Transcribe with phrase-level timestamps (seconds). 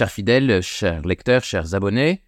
[0.00, 2.22] Chers fidèles, chers lecteurs, chers abonnés,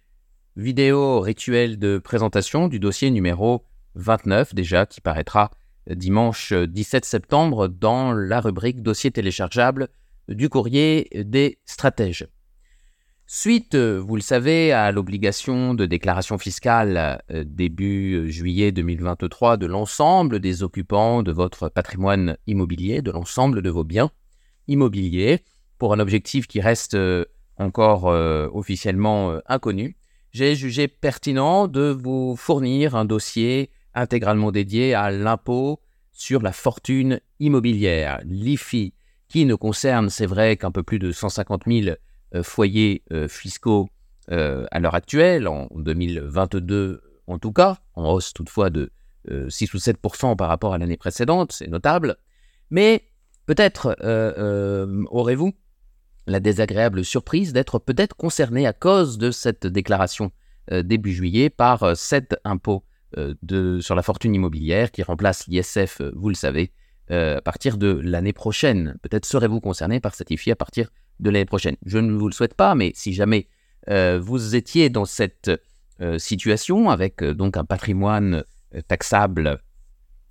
[0.55, 3.65] vidéo rituel de présentation du dossier numéro
[3.95, 5.49] 29 déjà qui paraîtra
[5.89, 9.87] dimanche 17 septembre dans la rubrique dossier téléchargeable
[10.27, 12.27] du courrier des stratèges.
[13.25, 20.39] Suite, vous le savez, à l'obligation de déclaration fiscale euh, début juillet 2023 de l'ensemble
[20.39, 24.11] des occupants de votre patrimoine immobilier, de l'ensemble de vos biens
[24.67, 25.43] immobiliers,
[25.79, 27.25] pour un objectif qui reste euh,
[27.63, 29.97] encore euh, officiellement inconnu,
[30.31, 35.79] j'ai jugé pertinent de vous fournir un dossier intégralement dédié à l'impôt
[36.11, 38.93] sur la fortune immobilière, l'IFI,
[39.27, 41.95] qui ne concerne, c'est vrai, qu'un peu plus de 150 000
[42.35, 43.89] euh, foyers euh, fiscaux
[44.31, 48.91] euh, à l'heure actuelle, en 2022 en tout cas, en hausse toutefois de
[49.47, 49.97] 6 ou 7
[50.37, 52.17] par rapport à l'année précédente, c'est notable.
[52.69, 53.05] Mais
[53.45, 53.95] peut-être
[55.09, 55.53] aurez-vous
[56.27, 60.31] la désagréable surprise d'être peut-être concerné à cause de cette déclaration
[60.71, 62.85] début juillet par cet impôt
[63.17, 66.71] de, sur la fortune immobilière qui remplace l'ISF, vous le savez,
[67.09, 68.97] à partir de l'année prochaine.
[69.01, 70.89] Peut-être serez-vous concerné par cet IFI à partir
[71.19, 71.75] de l'année prochaine.
[71.85, 73.47] Je ne vous le souhaite pas, mais si jamais
[73.89, 75.51] euh, vous étiez dans cette
[76.01, 78.43] euh, situation avec euh, donc un patrimoine
[78.87, 79.59] taxable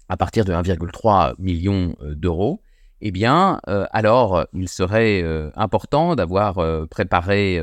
[0.08, 2.60] à partir de 1,3 million d'euros,
[3.04, 7.60] eh bien, alors il serait important d'avoir préparé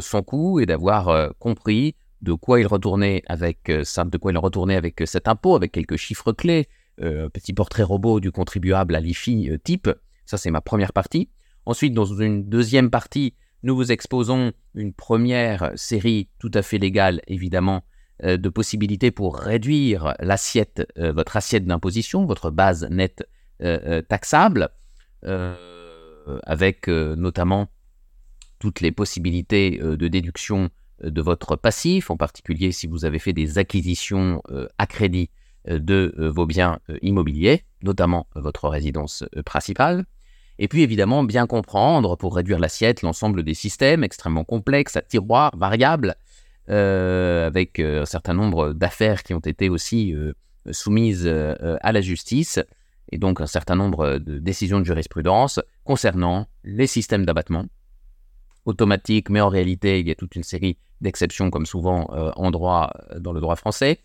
[0.00, 5.02] son coût et d'avoir compris de quoi il retournait avec de quoi il retournait avec
[5.06, 6.68] cet impôt, avec quelques chiffres clés,
[6.98, 9.90] petit portrait robot du contribuable à l'IFI type.
[10.26, 11.30] Ça, c'est ma première partie.
[11.66, 17.22] Ensuite, dans une deuxième partie, nous vous exposons une première série tout à fait légale,
[17.26, 17.82] évidemment,
[18.22, 23.33] euh, de possibilités pour réduire l'assiette, euh, votre assiette d'imposition, votre base nette euh,
[24.08, 24.68] taxable,
[25.22, 27.68] avec notamment
[28.58, 30.70] toutes les possibilités de déduction
[31.02, 34.42] de votre passif, en particulier si vous avez fait des acquisitions
[34.78, 35.30] à crédit
[35.66, 40.04] de vos biens immobiliers, notamment votre résidence principale.
[40.58, 45.56] Et puis évidemment, bien comprendre pour réduire l'assiette l'ensemble des systèmes extrêmement complexes, à tiroirs,
[45.56, 46.14] variables,
[46.70, 50.32] euh, avec euh, un certain nombre d'affaires qui ont été aussi euh,
[50.70, 52.58] soumises à la justice,
[53.10, 57.66] et donc un certain nombre de décisions de jurisprudence concernant les systèmes d'abattement
[58.64, 62.06] automatiques, mais en réalité, il y a toute une série d'exceptions, comme souvent
[62.36, 64.00] en droit, dans le droit français.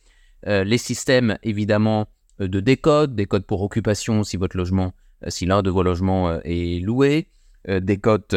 [0.45, 4.93] les systèmes, évidemment, de décode, décode pour occupation si votre logement
[5.25, 7.27] euh, si l'un de vos logements euh, est loué,
[7.67, 8.35] euh, des cotes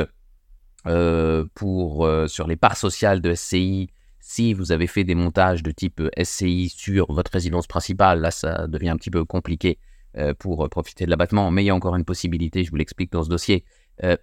[1.54, 6.02] pour, sur les parts sociales de SCI si vous avez fait des montages de type
[6.20, 9.78] SCI sur votre résidence principale, là ça devient un petit peu compliqué
[10.38, 13.22] pour profiter de l'abattement, mais il y a encore une possibilité, je vous l'explique dans
[13.22, 13.64] ce dossier,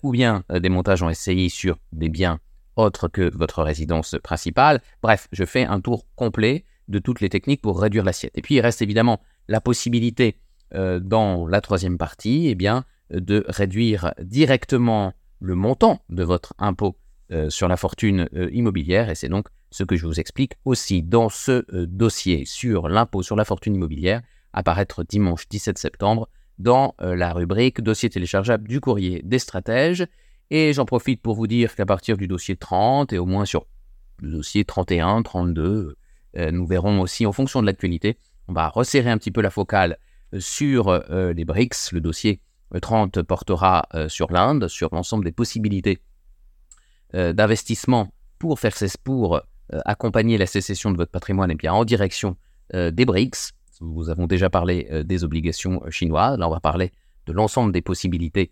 [0.03, 2.39] ou bien des montages en SCI sur des biens
[2.75, 4.81] autres que votre résidence principale.
[5.01, 8.37] Bref, je fais un tour complet de toutes les techniques pour réduire l'assiette.
[8.37, 10.37] Et puis il reste évidemment la possibilité
[10.73, 12.55] euh, dans la troisième partie, eh
[13.09, 16.95] de réduire directement le montant de votre impôt
[17.31, 19.09] euh, sur la fortune euh, immobilière.
[19.09, 23.35] Et c'est donc ce que je vous explique aussi dans ce dossier sur l'impôt sur
[23.35, 24.21] la fortune immobilière,
[24.53, 30.05] apparaître dimanche 17 septembre dans la rubrique dossier téléchargeable du courrier des stratèges.
[30.49, 33.65] Et j'en profite pour vous dire qu'à partir du dossier 30 et au moins sur
[34.19, 35.95] le dossier 31, 32,
[36.35, 38.17] nous verrons aussi en fonction de l'actualité,
[38.49, 39.97] on va resserrer un petit peu la focale
[40.37, 41.91] sur euh, les BRICS.
[41.91, 42.41] Le dossier
[42.79, 45.99] 30 portera euh, sur l'Inde, sur l'ensemble des possibilités
[47.15, 48.73] euh, d'investissement pour faire
[49.03, 49.41] pour
[49.85, 52.37] accompagner la sécession de votre patrimoine et bien en direction
[52.73, 53.51] des BRICS.
[53.81, 56.37] Nous avons déjà parlé des obligations chinoises.
[56.37, 56.91] Là, on va parler
[57.25, 58.51] de l'ensemble des possibilités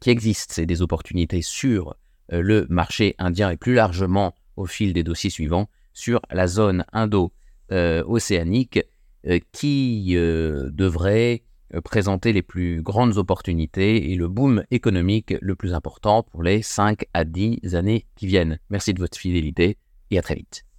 [0.00, 1.96] qui existent et des opportunités sur
[2.28, 8.80] le marché indien et plus largement au fil des dossiers suivants sur la zone indo-océanique
[9.26, 11.42] euh, qui euh, devrait
[11.74, 16.62] euh, présenter les plus grandes opportunités et le boom économique le plus important pour les
[16.62, 18.58] 5 à 10 années qui viennent.
[18.70, 19.76] Merci de votre fidélité
[20.10, 20.69] et à très vite.